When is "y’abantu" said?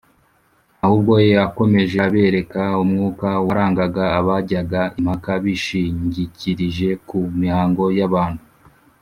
7.99-8.43